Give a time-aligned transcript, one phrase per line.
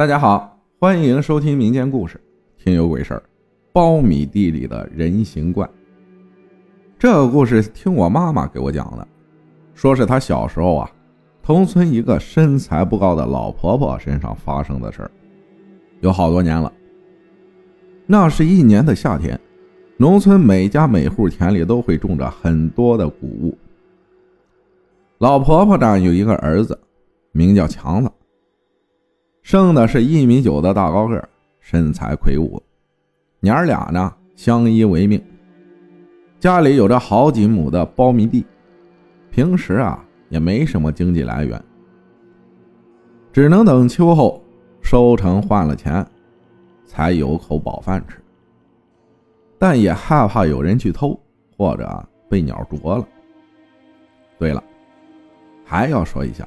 [0.00, 2.18] 大家好，欢迎收听民间故事
[2.64, 3.22] 《听有鬼事儿》。
[3.78, 5.68] 苞米地里的人形怪。
[6.98, 9.06] 这个故事听我妈妈给我讲的，
[9.74, 10.90] 说是她小时候啊，
[11.42, 15.10] 同村一个身材不高的老婆婆身上发生的事儿，
[16.00, 16.72] 有好多年了。
[18.06, 19.38] 那是一年的夏天，
[19.98, 23.54] 农村每家每户田里都会种着很多的谷物。
[25.18, 26.80] 老婆婆家有一个儿子，
[27.32, 28.10] 名叫强子。
[29.42, 31.28] 生的是一米九的大高个，
[31.60, 32.62] 身材魁梧，
[33.40, 35.20] 娘儿俩呢相依为命。
[36.38, 38.46] 家里有着好几亩的苞米地，
[39.30, 41.60] 平时啊也没什么经济来源，
[43.32, 44.42] 只能等秋后
[44.82, 46.06] 收成换了钱，
[46.86, 48.16] 才有口饱饭吃。
[49.58, 51.18] 但也害怕有人去偷，
[51.56, 53.06] 或者被鸟啄了。
[54.38, 54.62] 对了，
[55.64, 56.46] 还要说一下，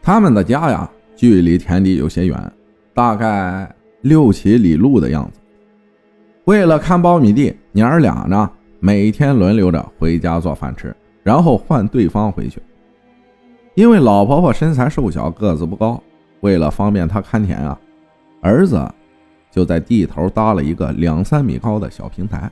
[0.00, 0.90] 他们的家呀。
[1.14, 2.52] 距离田地有些远，
[2.94, 5.40] 大概六七里路的样子。
[6.44, 12.60] 为了看苞米地，娘儿俩呢每天轮流着回家做饭吃，然后换对方回去。
[13.74, 16.02] 因为老婆婆身材瘦小，个子不高，
[16.40, 17.78] 为了方便她看田啊，
[18.40, 18.86] 儿子
[19.50, 22.50] 就在地头搭了一个两三米高的小平台，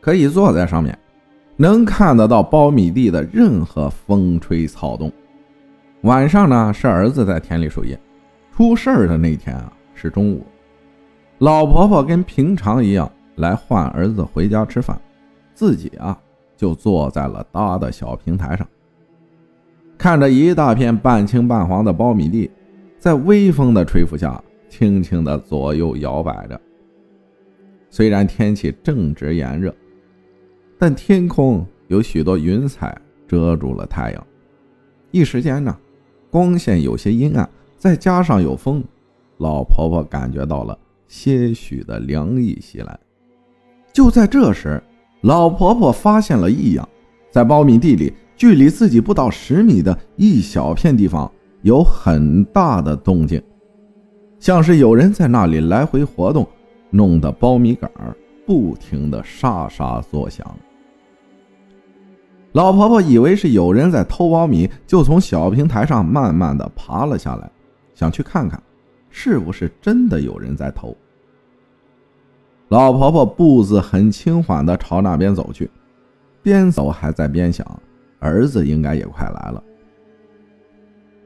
[0.00, 0.96] 可以坐在上面，
[1.56, 5.10] 能看得到苞米地的任何风吹草动。
[6.02, 7.98] 晚上呢，是儿子在田里守夜。
[8.50, 10.44] 出事儿的那天啊，是中午。
[11.38, 15.00] 老婆婆跟平常一样来唤儿子回家吃饭，
[15.54, 16.18] 自己啊
[16.56, 18.66] 就坐在了搭的小平台上，
[19.96, 22.50] 看着一大片半青半黄的苞米地，
[22.98, 26.60] 在微风的吹拂下，轻轻的左右摇摆着。
[27.90, 29.72] 虽然天气正值炎热，
[30.78, 32.96] 但天空有许多云彩
[33.28, 34.26] 遮住了太阳，
[35.12, 35.76] 一时间呢。
[36.32, 38.82] 光线有些阴暗，再加上有风，
[39.36, 42.98] 老婆婆感觉到了些许的凉意袭来。
[43.92, 44.82] 就在这时，
[45.20, 46.88] 老婆婆发现了异样，
[47.30, 51.30] 在苞米地里，距离自己不到十米的一小片地方，
[51.60, 53.42] 有很大的动静，
[54.40, 56.48] 像是有人在那里来回活动，
[56.88, 57.90] 弄得苞米杆
[58.46, 60.50] 不停的沙沙作响。
[62.52, 67.50] 老婆婆以为是有人在偷苞米，就从小平台上慢慢的爬了下来，
[67.94, 68.62] 想去看看，
[69.08, 70.94] 是不是真的有人在偷。
[72.68, 75.70] 老婆婆步子很轻缓的朝那边走去，
[76.42, 77.66] 边走还在边想，
[78.18, 79.62] 儿子应该也快来了。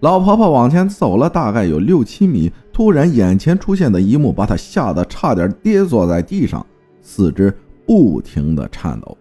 [0.00, 6.64] 老婆婆往前走了大概有六七米，突然眼前出现的一幕把她吓得差点跌坐在地上，
[7.00, 7.52] 四肢
[7.84, 9.16] 不停的颤抖。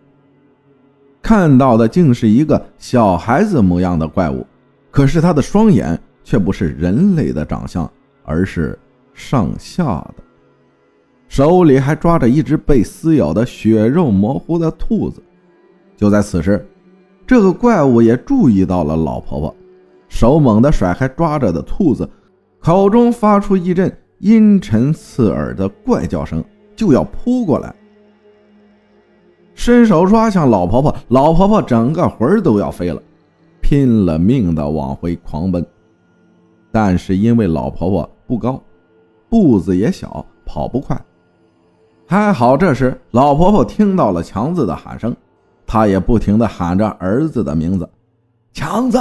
[1.25, 4.45] 看到的竟是一个小孩子模样的怪物，
[4.91, 7.91] 可是他的双眼却不是人类的长相，
[8.23, 8.77] 而是
[9.11, 9.83] 上下
[10.15, 10.23] 的，
[11.27, 15.19] 手里还抓着一只被撕咬的血肉模糊的兔子。
[15.97, 16.63] 就在此时，
[17.25, 19.55] 这个怪物也注意到了老婆婆，
[20.07, 22.07] 手猛地甩开抓着的兔子，
[22.59, 27.73] 口中发出一阵阴沉刺耳的怪叫声，就要扑过来。
[29.55, 33.01] 伸手抓向老婆婆，老婆婆整个魂儿都要飞了，
[33.61, 35.65] 拼了命的往回狂奔。
[36.71, 38.61] 但是因为老婆婆不高，
[39.29, 40.99] 步子也小，跑不快。
[42.05, 45.15] 还好这时老婆婆听到了强子的喊声，
[45.65, 47.89] 她也不停的喊着儿子的名字
[48.53, 48.99] ：“强子，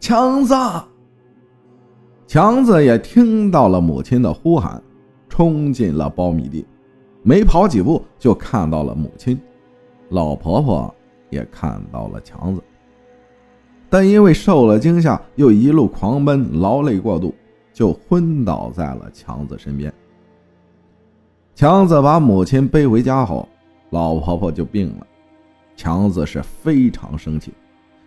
[0.00, 0.54] 强子。”
[2.26, 4.82] 强子也听到了母亲的呼喊，
[5.28, 6.66] 冲进了苞米地，
[7.22, 9.38] 没跑几步就看到了母亲。
[10.14, 10.94] 老婆婆
[11.28, 12.62] 也看到了强子，
[13.90, 17.34] 但因为受了惊吓，又一路狂奔，劳累过度，
[17.72, 19.92] 就昏倒在了强子身边。
[21.56, 23.48] 强子把母亲背回家后，
[23.90, 25.06] 老婆婆就病了。
[25.74, 27.52] 强子是非常生气，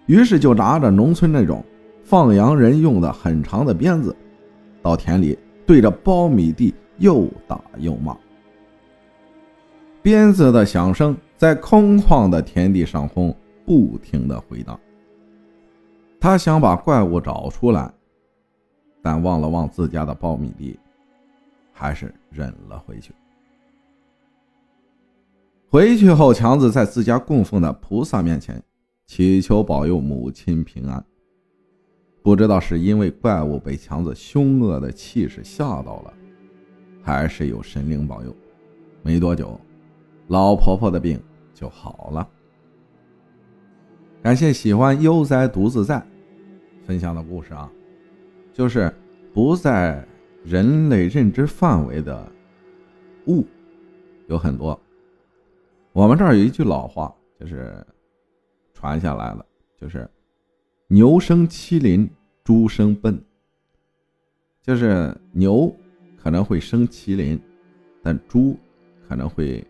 [0.05, 1.61] 于是就拿着农村那种
[2.05, 4.15] 放羊人用的很长的鞭子，
[4.81, 8.15] 到田里对着苞米地又打又骂。
[10.01, 11.13] 鞭子的响声。
[11.37, 14.77] 在空旷的田地上空不停的回荡。
[16.19, 17.93] 他想把怪物找出来，
[19.03, 20.77] 但望了望自家的苞米地，
[21.71, 23.13] 还是忍了回去。
[25.69, 28.61] 回去后，强子在自家供奉的菩萨面前
[29.05, 31.03] 祈求保佑母亲平安。
[32.23, 36.13] 不知道是因为怪物被强子凶恶的气势吓到了，
[37.03, 38.35] 还是有神灵保佑，
[39.03, 39.59] 没多久。
[40.29, 41.17] 老婆婆的病
[41.57, 42.29] 就好了。
[44.21, 46.05] 感谢喜欢悠哉独自在
[46.85, 47.71] 分享的故事啊，
[48.53, 48.93] 就是
[49.33, 50.05] 不在
[50.43, 52.31] 人类认知范围的
[53.25, 53.43] 物
[54.27, 54.79] 有很多。
[55.93, 57.83] 我们这儿有一句老话，就是
[58.75, 59.43] 传下来了，
[59.81, 60.07] 就是
[60.85, 62.07] “牛生麒麟，
[62.43, 63.19] 猪生笨”。
[64.61, 65.73] 就是牛
[66.21, 67.41] 可能会生麒麟，
[68.03, 68.55] 但猪
[69.07, 69.65] 可能会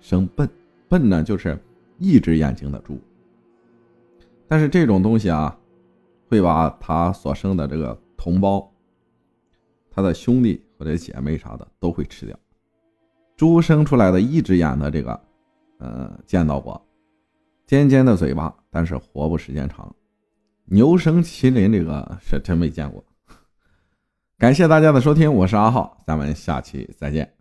[0.00, 0.48] 生笨。
[0.88, 1.58] 笨呢，就是
[1.98, 3.00] 一只眼睛的猪。
[4.48, 5.56] 但是这种东西啊，
[6.28, 8.72] 会把它所生的这个同胞、
[9.90, 12.38] 他的兄弟或者姐妹啥的都会吃掉。
[13.36, 15.20] 猪生出来的一只眼的这个。
[15.78, 16.82] 嗯，见到过，
[17.66, 19.94] 尖尖的嘴巴，但是活不时间长。
[20.64, 23.04] 牛生麒麟这个是真没见过。
[24.38, 27.35] 感谢大家的收听，我是阿浩，咱们下期再见。